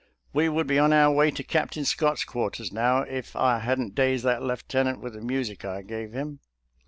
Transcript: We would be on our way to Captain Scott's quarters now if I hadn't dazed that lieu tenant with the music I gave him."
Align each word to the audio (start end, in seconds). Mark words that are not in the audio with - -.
We 0.33 0.49
would 0.49 0.65
be 0.65 0.79
on 0.79 0.93
our 0.93 1.11
way 1.13 1.29
to 1.29 1.43
Captain 1.43 1.85
Scott's 1.85 2.25
quarters 2.25 2.71
now 2.71 3.03
if 3.03 3.35
I 3.35 3.59
hadn't 3.59 3.93
dazed 3.93 4.25
that 4.25 4.41
lieu 4.41 4.57
tenant 4.67 4.99
with 4.99 5.13
the 5.13 5.21
music 5.21 5.63
I 5.63 5.83
gave 5.83 6.11
him." 6.11 6.39